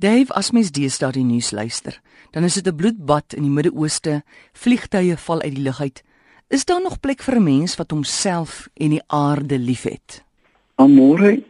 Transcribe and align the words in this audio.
Dave, 0.00 0.32
as 0.32 0.48
mens 0.56 0.70
deesdae 0.72 1.12
die 1.12 1.26
nuus 1.28 1.50
luister, 1.52 1.98
dan 2.32 2.46
is 2.48 2.54
dit 2.56 2.66
'n 2.66 2.76
bloedbad 2.76 3.34
in 3.36 3.42
die 3.42 3.52
Midde-Ooste, 3.52 4.22
vliegtye 4.52 5.16
val 5.16 5.42
uit 5.42 5.54
die 5.54 5.62
lug 5.62 5.80
uit. 5.80 6.02
Is 6.48 6.64
daar 6.64 6.80
nog 6.80 7.00
plek 7.00 7.20
vir 7.22 7.36
'n 7.36 7.44
mens 7.44 7.76
wat 7.76 7.90
homself 7.90 8.68
en 8.74 8.90
die 8.90 9.02
aarde 9.06 9.58
liefhet? 9.58 10.24
Amore, 10.74 11.42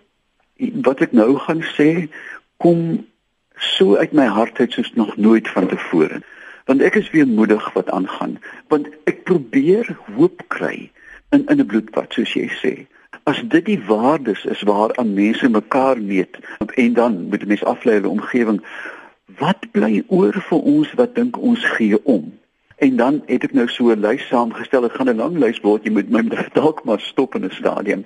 wat 0.83 1.01
ek 1.01 1.13
nou 1.13 1.39
gaan 1.39 1.63
sê, 1.63 2.11
kom 2.57 3.07
so 3.55 3.97
uit 3.97 4.13
my 4.13 4.27
hart 4.27 4.59
uit 4.59 4.73
soos 4.73 4.93
nog 4.95 5.17
nooit 5.17 5.49
vantevore. 5.49 6.23
Want 6.67 6.83
ek 6.83 6.95
is 6.95 7.11
weer 7.11 7.27
moedig 7.27 7.73
wat 7.73 7.91
aangaan, 7.91 8.39
want 8.69 8.89
ek 9.05 9.25
probeer 9.25 9.97
hoop 10.17 10.43
kry 10.49 10.91
in 11.31 11.47
in 11.47 11.61
'n 11.61 11.67
bloedbad 11.67 12.13
soos 12.13 12.35
jy 12.35 12.51
sê 12.63 12.87
as 13.31 13.41
dit 13.47 13.65
die 13.65 13.81
waardes 13.87 14.45
is 14.45 14.63
waaraan 14.67 15.15
mense 15.15 15.49
mekaar 15.49 16.01
meet 16.03 16.39
en 16.75 16.93
dan 16.93 17.23
moet 17.31 17.43
'n 17.43 17.53
mens 17.53 17.65
aflei 17.65 17.95
hulle 17.97 18.09
omgewing 18.09 18.61
wat 19.39 19.71
bly 19.71 20.03
oor 20.07 20.35
vir 20.49 20.61
ons 20.75 20.93
wat 21.01 21.15
dink 21.15 21.39
ons 21.39 21.65
gee 21.77 22.05
om? 22.05 22.33
En 22.77 22.97
dan 22.97 23.23
het 23.27 23.45
ek 23.45 23.53
nou 23.53 23.69
so 23.69 23.91
'n 23.91 24.01
lys 24.01 24.27
saamgestel 24.27 24.83
dit 24.83 24.93
gaan 24.93 25.11
'n 25.11 25.23
lang 25.23 25.39
lys 25.39 25.61
word 25.61 25.85
jy 25.85 25.93
moet 25.93 26.11
my 26.11 26.23
dalk 26.59 26.85
maar 26.85 27.01
stop 27.01 27.35
in 27.35 27.45
'n 27.45 27.51
stadium. 27.51 28.05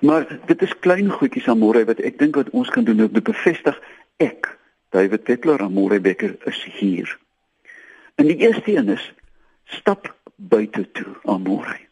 Maar 0.00 0.26
dit 0.46 0.62
is 0.62 0.78
klein 0.78 1.10
goedjies 1.10 1.48
aan 1.48 1.58
môre 1.58 1.84
wat 1.84 2.00
ek 2.00 2.18
dink 2.18 2.34
wat 2.34 2.50
ons 2.50 2.70
kan 2.70 2.84
doen 2.84 3.02
om 3.02 3.12
te 3.12 3.22
bevestig 3.22 3.80
ek 4.16 4.58
David 4.90 5.22
Pettler 5.22 5.60
aan 5.60 5.74
môre 5.74 6.00
Becker 6.00 6.36
is 6.44 6.66
hier. 6.70 7.18
En 8.14 8.26
die 8.26 8.36
eerste 8.36 8.76
een 8.76 8.88
is 8.88 9.12
stap 9.64 10.14
buite 10.36 10.90
toe 10.92 11.16
aan 11.24 11.42
môre 11.42 11.91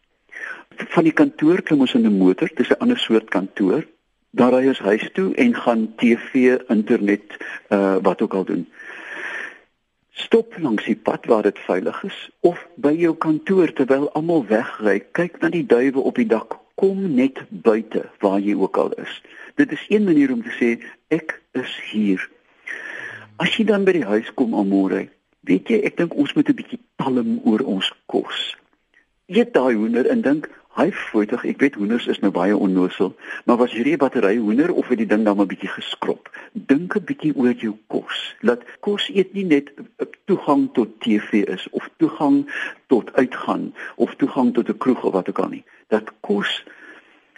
van 0.89 1.03
die 1.03 1.13
kantoor 1.13 1.61
klim 1.61 1.79
ons 1.79 1.93
in 1.93 2.05
'n 2.05 2.17
motor, 2.17 2.49
dis 2.55 2.69
'n 2.69 2.79
ander 2.79 2.97
soort 2.97 3.29
kantoor. 3.29 3.85
Daar 4.31 4.53
ry 4.53 4.67
ons 4.67 4.79
huis 4.79 5.09
toe 5.13 5.35
en 5.35 5.55
gaan 5.55 5.93
TV, 5.95 6.57
internet, 6.67 7.37
uh 7.69 7.97
wat 8.01 8.21
ook 8.21 8.33
al 8.33 8.45
doen. 8.45 8.67
Stop 10.11 10.55
langs 10.59 10.85
die 10.85 10.95
pad 10.95 11.25
waar 11.25 11.43
dit 11.43 11.59
veilig 11.59 12.03
is 12.03 12.29
of 12.39 12.67
by 12.75 12.91
jou 12.91 13.15
kantoor 13.15 13.73
terwyl 13.73 14.11
almal 14.11 14.45
wegry, 14.45 14.99
kyk 15.11 15.39
na 15.41 15.49
die 15.49 15.65
duwe 15.65 15.99
op 15.99 16.15
die 16.15 16.27
dak. 16.27 16.59
Kom 16.75 17.15
net 17.15 17.43
buite 17.49 18.09
waar 18.19 18.39
jy 18.39 18.55
ook 18.55 18.77
al 18.77 18.91
is. 18.91 19.21
Dit 19.55 19.71
is 19.71 19.85
een 19.89 20.03
manier 20.03 20.31
om 20.31 20.43
te 20.43 20.53
sê 20.59 20.69
ek 21.07 21.41
is 21.51 21.79
hier. 21.91 22.29
As 23.37 23.57
jy 23.57 23.65
dan 23.65 23.83
by 23.83 23.91
die 23.91 24.05
huis 24.05 24.33
kom 24.33 24.55
aan 24.55 24.69
môre, 24.69 25.07
weet 25.47 25.69
jy 25.69 25.81
ek 25.87 25.97
dink 25.97 26.15
ons 26.15 26.33
moet 26.33 26.49
'n 26.49 26.55
bietjie 26.55 26.79
talm 26.95 27.39
oor 27.43 27.61
ons 27.65 27.93
kos. 28.05 28.55
Eet 29.27 29.53
daai 29.53 29.75
hoender 29.75 30.07
en 30.07 30.21
dink 30.21 30.49
Hy 30.71 30.87
voetig, 30.95 31.41
ek 31.43 31.59
weet 31.59 31.75
hoenders 31.75 32.05
is 32.07 32.21
nou 32.23 32.29
baie 32.31 32.55
onnosel, 32.55 33.09
maar 33.43 33.57
was 33.59 33.73
hierdie 33.75 33.97
battery 33.99 34.37
hoender 34.39 34.71
of 34.71 34.87
het 34.87 35.01
die 35.01 35.07
ding 35.07 35.25
dan 35.27 35.41
'n 35.43 35.49
bietjie 35.51 35.67
geskrob? 35.69 36.29
Dink 36.53 36.95
'n 36.95 37.03
bietjie 37.09 37.35
oor 37.35 37.51
jou 37.51 37.75
kos. 37.87 38.35
Laat 38.39 38.63
kos 38.79 39.09
eet 39.11 39.33
nie 39.33 39.43
net 39.43 39.73
toegang 40.25 40.69
tot 40.73 40.95
TV 41.03 41.43
is 41.43 41.67
of 41.69 41.89
toegang 41.97 42.47
tot 42.87 43.13
uitgaan 43.13 43.73
of 43.95 44.15
toegang 44.15 44.53
tot 44.53 44.69
'n 44.69 44.77
kroeg 44.77 45.03
of 45.03 45.13
wat 45.13 45.29
ook 45.29 45.39
al 45.39 45.49
nie. 45.49 45.63
Dat 45.87 46.11
kos 46.21 46.63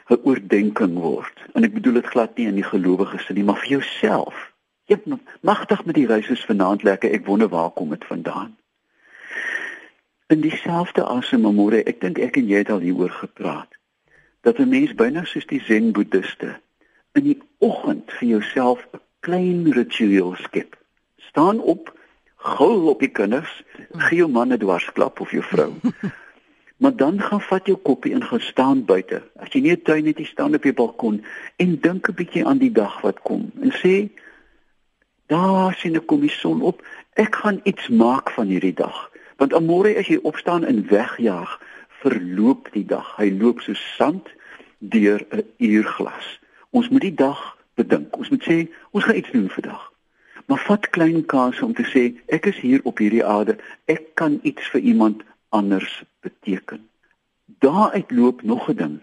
'n 0.09 0.21
oordeenking 0.23 0.93
word. 0.93 1.37
En 1.53 1.63
ek 1.63 1.73
bedoel 1.73 1.93
dit 1.93 2.05
glad 2.05 2.37
nie 2.37 2.47
in 2.47 2.55
die 2.55 2.69
gelowiges 2.69 3.29
nie, 3.29 3.43
maar 3.43 3.57
vir 3.57 3.69
jouself. 3.69 4.51
Jy 4.85 4.97
magtig 5.41 5.85
met 5.85 5.95
die 5.95 6.07
reisies 6.07 6.45
vanaand 6.45 6.83
lekker. 6.83 7.11
Ek 7.11 7.25
wonder 7.25 7.49
waar 7.49 7.71
kom 7.71 7.89
dit 7.89 8.05
vandaan? 8.05 8.57
In 10.27 10.41
dieselfde 10.41 11.03
asem 11.03 11.41
môre 11.41 11.83
ek 11.85 12.01
dink 12.01 12.19
ek 12.19 12.37
en 12.37 12.47
jy 12.47 12.57
het 12.63 12.69
al 12.69 12.79
hieroor 12.79 13.11
gepraat 13.11 13.71
dat 14.43 14.59
'n 14.59 14.69
mens 14.69 14.93
byna 14.93 15.25
soos 15.25 15.47
die 15.47 15.63
zen 15.67 15.91
boeddiste 15.91 16.59
in 17.13 17.23
die 17.23 17.39
oggend 17.57 18.11
vir 18.19 18.27
jouself 18.27 18.87
'n 18.93 18.99
klein 19.19 19.71
ritueel 19.71 20.35
skep. 20.35 20.75
Staan 21.17 21.59
op 21.59 21.93
gil 22.37 22.87
op 22.87 22.99
die 22.99 23.11
kinders 23.11 23.63
gee 23.91 24.17
jou 24.17 24.29
man 24.29 24.53
'n 24.53 24.59
dwarsklap 24.59 25.19
of 25.19 25.31
jou 25.31 25.43
vrou. 25.43 25.73
Maar 26.81 26.95
dan 26.95 27.21
gaan 27.21 27.41
vat 27.41 27.65
jou 27.65 27.77
koppie 27.77 28.13
en 28.13 28.23
gaan 28.23 28.39
staan 28.39 28.85
buite. 28.85 29.21
As 29.39 29.53
jy 29.53 29.61
nie 29.61 29.71
'n 29.71 29.81
tuin 29.81 30.05
het 30.05 30.17
jy 30.17 30.25
staan 30.25 30.55
op 30.55 30.61
die 30.61 30.73
balkon 30.73 31.23
en 31.55 31.79
dink 31.79 32.09
'n 32.09 32.13
bietjie 32.13 32.45
aan 32.45 32.57
die 32.57 32.71
dag 32.71 33.01
wat 33.01 33.21
kom 33.21 33.51
en 33.61 33.71
sê 33.71 34.09
daar 35.27 35.73
sien 35.73 35.95
ek 35.95 36.05
kom 36.05 36.19
die 36.19 36.29
son 36.29 36.61
op. 36.61 36.83
Ek 37.13 37.35
gaan 37.35 37.61
iets 37.63 37.87
maak 37.87 38.31
van 38.31 38.47
hierdie 38.47 38.73
dag 38.73 39.12
Want 39.37 39.53
amore 39.53 39.95
as 39.97 40.07
jy 40.07 40.19
opstaan 40.21 40.65
en 40.65 40.87
wegjaag, 40.87 41.59
verloop 42.03 42.69
die 42.73 42.85
dag. 42.85 43.15
Hy 43.17 43.31
loop 43.31 43.61
so 43.61 43.73
sand 43.73 44.29
deur 44.79 45.25
'n 45.31 45.43
uurglas. 45.57 46.39
Ons 46.69 46.89
moet 46.89 47.01
die 47.01 47.15
dag 47.15 47.57
bedink. 47.75 48.17
Ons 48.17 48.29
moet 48.29 48.43
sê 48.43 48.57
ons 48.91 49.03
gaan 49.03 49.15
iets 49.15 49.31
doen 49.31 49.49
vandag. 49.49 49.91
Maar 50.45 50.59
vat 50.59 50.89
klein 50.89 51.25
kanse 51.25 51.65
om 51.65 51.73
te 51.73 51.85
sê 51.87 52.03
ek 52.27 52.45
is 52.45 52.59
hier 52.59 52.81
op 52.83 52.97
hierdie 52.97 53.25
aarde. 53.25 53.57
Ek 53.85 54.15
kan 54.15 54.39
iets 54.43 54.67
vir 54.73 54.81
iemand 54.81 55.23
anders 55.49 56.03
beteken. 56.19 56.89
Daaruit 57.45 58.11
loop 58.11 58.43
nog 58.43 58.69
'n 58.69 58.75
ding. 58.75 58.99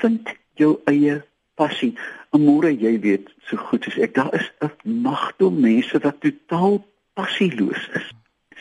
Vind 0.00 0.34
jou 0.54 0.80
eie 0.84 1.22
passie. 1.54 1.94
Amore 2.30 2.76
jy 2.76 3.00
weet 3.00 3.30
so 3.48 3.56
goed 3.56 3.86
as 3.86 3.98
ek 3.98 4.14
daar 4.14 4.34
is 4.34 4.52
'n 4.60 5.00
magte 5.02 5.50
mense 5.50 5.98
wat 5.98 6.20
totaal 6.20 6.86
passieloos 7.14 7.88
is. 7.94 8.12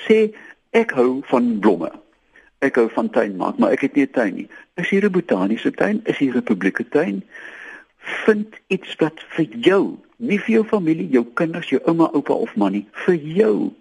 Sê 0.07 0.35
Ek 0.75 0.91
hou 0.91 1.22
van 1.30 1.53
blomme. 1.63 1.88
Ek 2.59 2.75
hou 2.75 2.90
van 2.91 3.08
tuin 3.16 3.38
maak, 3.40 3.56
maar 3.62 3.72
ek 3.72 3.86
het 3.86 3.94
nie 3.96 4.03
'n 4.03 4.12
tuin 4.12 4.34
nie. 4.36 4.50
Is 4.75 4.90
hier 4.90 5.06
'n 5.06 5.12
botaniese 5.12 5.72
tuin? 5.72 6.02
Is 6.03 6.18
hier 6.18 6.36
'n 6.36 6.44
publieke 6.44 6.84
tuin? 6.90 7.24
Vind 8.25 8.56
iets 8.68 8.96
wat 8.96 9.24
vir 9.35 9.46
jou, 9.46 9.97
nie 10.18 10.40
vir 10.40 10.52
jou 10.56 10.64
familie, 10.64 11.09
jou 11.09 11.25
kinders, 11.34 11.69
jou 11.69 11.81
ouma, 11.85 12.09
oupa 12.14 12.34
of 12.34 12.56
ma 12.56 12.69
nie, 12.69 12.85
vir 12.91 13.16
jou. 13.16 13.72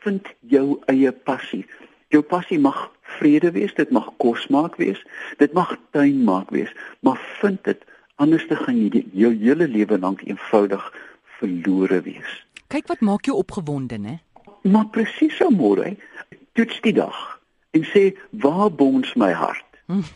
Vind 0.00 0.26
jou 0.40 0.78
eie 0.86 1.12
passie. 1.12 1.66
Jou 2.08 2.22
passie 2.22 2.58
mag 2.58 2.90
vrede 3.02 3.50
wees, 3.50 3.74
dit 3.74 3.90
mag 3.90 4.12
kos 4.16 4.46
maak 4.46 4.76
wees, 4.76 5.02
dit 5.38 5.52
mag 5.52 5.76
tuin 5.90 6.24
maak 6.24 6.50
wees, 6.50 6.72
maar 7.00 7.18
vind 7.40 7.64
dit 7.64 7.84
anders 8.14 8.46
te 8.46 8.56
gaan 8.56 8.76
jy 8.76 9.04
jou 9.12 9.32
hele 9.32 9.68
lewe 9.68 9.98
lank 9.98 10.22
eenvoudig 10.22 10.94
verlore 11.24 12.00
wees. 12.02 12.46
Kyk 12.68 12.86
wat 12.86 13.00
maak 13.00 13.24
jou 13.24 13.36
opgewonde, 13.36 13.98
né? 13.98 14.20
Maar 14.62 14.86
presies 14.86 15.36
so 15.36 15.50
môre, 15.50 15.96
toets 16.54 16.80
die 16.80 16.94
dag 16.94 17.20
en 17.74 17.84
sê 17.90 18.14
waar 18.30 18.70
bons 18.70 19.14
my 19.14 19.32
hart? 19.32 19.66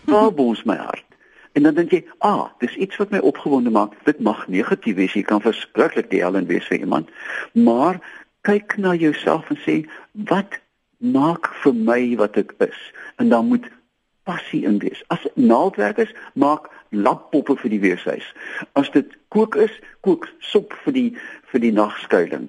Waar 0.06 0.32
bons 0.34 0.62
my 0.65 0.76
hart? 0.76 1.04
En 1.53 1.62
dan 1.66 1.75
dink 1.75 1.91
jy, 1.91 2.04
ah, 2.19 2.47
dis 2.62 2.76
iets 2.78 2.97
wat 2.97 3.10
my 3.10 3.19
opgewonde 3.19 3.71
maak. 3.75 3.97
Dit 4.06 4.21
mag 4.22 4.47
negatief 4.48 4.94
wees, 4.94 5.16
jy 5.16 5.25
kan 5.27 5.43
verskriklik 5.43 6.10
die 6.12 6.22
hel 6.22 6.38
in 6.38 6.47
wees 6.47 6.69
vir 6.71 6.84
iemand. 6.84 7.10
Maar 7.53 7.98
kyk 8.47 8.77
na 8.78 8.94
jouself 8.94 9.50
en 9.50 9.59
sê, 9.65 9.81
wat 10.31 10.60
maak 10.98 11.50
vir 11.65 11.75
my 11.75 12.00
wat 12.21 12.38
ek 12.38 12.54
is? 12.62 12.78
En 13.19 13.32
dan 13.34 13.50
moet 13.50 13.66
passie 14.28 14.62
in 14.69 14.78
wees. 14.78 15.03
As 15.10 15.25
naaldwerk 15.34 15.98
is, 16.04 16.12
maak 16.38 16.69
lappoppe 16.94 17.56
vir 17.59 17.75
die 17.75 17.82
weeshuis. 17.82 18.27
As 18.78 18.91
dit 18.94 19.10
kook 19.34 19.56
is, 19.59 19.75
kook 20.06 20.28
sop 20.53 20.77
vir 20.84 20.94
die 20.94 21.09
vir 21.50 21.65
die 21.65 21.72
nagskuiling. 21.72 22.47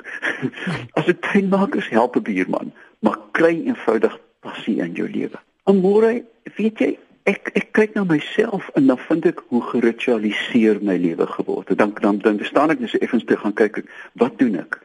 As 0.99 1.07
dit 1.07 1.21
tuinmaak 1.31 1.75
is, 1.79 1.89
help 1.89 2.19
'n 2.19 2.27
buurman 2.29 2.73
maar 2.99 3.19
kry 3.31 3.53
eenvoudig 3.65 4.19
passie 4.39 4.79
in 4.83 4.93
jou 4.97 5.07
lewe. 5.09 5.39
Amore, 5.69 6.23
weet 6.57 6.79
jy, 6.79 6.91
ek 7.29 7.51
ek 7.59 7.71
kyk 7.77 7.97
na 7.97 8.03
myself 8.07 8.69
en 8.79 8.87
dan 8.89 8.99
vind 9.07 9.27
ek 9.29 9.41
hoe 9.51 9.61
geritualiseer 9.71 10.79
my 10.85 10.97
lewe 10.97 11.27
geword 11.27 11.69
het. 11.69 11.77
Dan 11.81 11.93
dan 12.01 12.21
dan 12.23 12.39
staan 12.47 12.73
ek 12.73 12.79
net 12.79 12.93
so 12.93 13.01
effens 13.03 13.25
te 13.27 13.37
gaan 13.37 13.53
kyk 13.53 13.83
wat 14.21 14.39
doen 14.39 14.57
ek? 14.63 14.79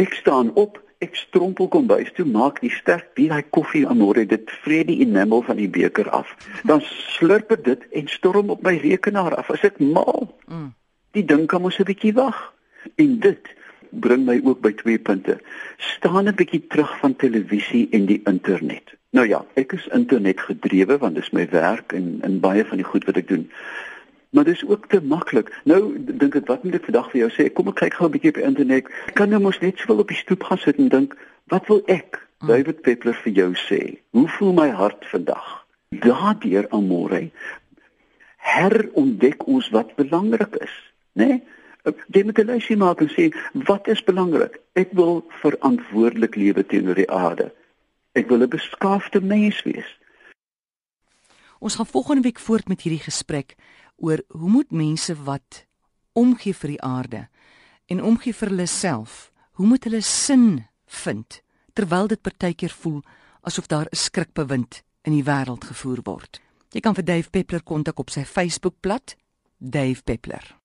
Ek 0.00 0.14
staan 0.14 0.52
op, 0.54 0.78
ek 1.04 1.16
strompel 1.16 1.68
kom 1.72 1.86
bys 1.90 2.10
toe, 2.16 2.26
maak 2.26 2.60
die 2.62 2.72
sterk 2.74 3.12
bier 3.18 3.34
hy 3.36 3.42
koffie 3.54 3.84
amore, 3.86 4.24
dit 4.26 4.50
vrede 4.64 4.92
die 4.92 5.02
enamel 5.06 5.44
van 5.46 5.60
die 5.60 5.70
beker 5.70 6.10
af. 6.14 6.30
Dan 6.66 6.82
slurp 7.16 7.52
ek 7.54 7.64
dit 7.66 7.86
en 8.00 8.10
storm 8.10 8.50
op 8.54 8.64
my 8.66 8.76
rekenaar 8.82 9.36
af 9.38 9.50
as 9.54 9.66
ek 9.66 9.78
maal. 9.82 10.28
Mm. 10.46 10.72
Die 11.16 11.24
ding 11.24 11.46
kan 11.50 11.62
mos 11.62 11.78
'n 11.78 11.88
bietjie 11.88 12.14
wag. 12.14 12.38
En 12.96 13.18
dit 13.20 13.54
bring 13.90 14.24
my 14.26 14.40
ook 14.44 14.60
by 14.60 14.72
twee 14.72 14.98
punte. 14.98 15.38
Staan 15.76 16.28
'n 16.28 16.34
bietjie 16.34 16.66
terug 16.66 16.98
van 16.98 17.16
televisie 17.16 17.88
en 17.90 18.06
die 18.06 18.20
internet. 18.24 18.94
Nou 19.10 19.28
ja, 19.28 19.44
ek 19.54 19.72
is 19.72 19.88
internet 19.92 20.40
gedrewe 20.40 20.98
want 20.98 21.14
dit 21.14 21.24
is 21.24 21.30
my 21.30 21.48
werk 21.50 21.92
en 21.92 22.20
in 22.22 22.40
baie 22.40 22.64
van 22.64 22.76
die 22.76 22.86
goed 22.86 23.04
wat 23.04 23.16
ek 23.16 23.28
doen. 23.28 23.50
Maar 24.30 24.44
dis 24.44 24.66
ook 24.66 24.86
te 24.88 25.00
maklik. 25.00 25.60
Nou 25.64 25.96
dink 25.98 26.34
ek 26.34 26.46
wat 26.46 26.64
moet 26.64 26.74
ek 26.74 26.84
vandag 26.84 27.10
vir 27.10 27.20
jou 27.20 27.30
sê? 27.30 27.52
Kom 27.52 27.68
ek 27.68 27.74
kyk 27.74 27.94
gou 27.94 28.08
'n 28.08 28.12
bietjie 28.12 28.30
op 28.30 28.36
internet. 28.36 28.86
Ek 29.06 29.14
kan 29.14 29.28
nou 29.28 29.40
mos 29.40 29.60
net 29.60 29.78
sowel 29.78 29.98
op 29.98 30.08
die 30.08 30.16
stoep 30.16 30.42
gaan 30.42 30.58
sit 30.58 30.76
en 30.76 30.88
dink, 30.88 31.16
wat 31.46 31.66
wil 31.66 31.82
ek, 31.86 32.28
hmm. 32.38 32.48
David 32.48 32.82
Peppler 32.82 33.14
vir 33.14 33.32
jou 33.32 33.54
sê? 33.54 33.98
Hoe 34.10 34.28
voel 34.28 34.52
my 34.52 34.68
hart 34.70 35.06
vandag? 35.06 35.66
Daardeur 35.88 36.68
amore 36.68 37.30
herontdek 38.48 39.46
ons 39.46 39.68
wat 39.74 39.94
belangrik 39.98 40.56
is, 40.62 40.74
né? 41.12 41.26
Nee? 41.26 41.42
Jy 41.84 42.22
moet 42.24 42.38
'n 42.38 42.46
lysie 42.46 42.76
maak 42.76 43.00
en 43.00 43.08
sê 43.08 43.34
wat 43.52 43.88
is 43.88 44.04
belangrik? 44.04 44.60
Ek 44.74 44.92
wil 44.92 45.24
verantwoordelik 45.42 46.34
lewe 46.34 46.66
teenoor 46.66 46.94
die 46.94 47.10
aarde. 47.10 47.52
Ek 48.12 48.28
wil 48.28 48.42
'n 48.42 48.48
beskaafde 48.48 49.20
mens 49.20 49.62
wees. 49.62 49.98
Ons 51.58 51.74
gaan 51.74 51.86
volgende 51.86 52.22
week 52.22 52.38
voort 52.38 52.68
met 52.68 52.80
hierdie 52.80 53.02
gesprek 53.02 53.54
oor 53.96 54.22
hoe 54.28 54.50
moet 54.50 54.70
mense 54.70 55.14
wat 55.24 55.66
omgee 56.12 56.54
vir 56.54 56.68
die 56.68 56.82
aarde 56.82 57.28
en 57.86 58.02
omgee 58.02 58.34
vir 58.34 58.48
hulle 58.48 58.66
self, 58.66 59.32
Hoe 59.58 59.66
moet 59.66 59.84
hulle 59.84 60.00
sin 60.00 60.66
vind 60.86 61.40
terwyl 61.74 62.06
dit 62.06 62.20
partykeer 62.22 62.70
voel 62.70 63.00
asof 63.42 63.66
daar 63.66 63.88
'n 63.90 63.96
skrikbewind 63.96 64.82
in 65.02 65.12
die 65.12 65.24
wêreld 65.24 65.64
gevoer 65.64 66.00
word? 66.02 66.40
Jy 66.70 66.80
kan 66.80 66.94
vir 66.94 67.04
Dave 67.04 67.30
Peppler 67.30 67.62
kontak 67.62 67.98
op 67.98 68.10
sy 68.10 68.24
Facebookblad, 68.24 69.16
Dave 69.58 70.02
Peppler. 70.02 70.57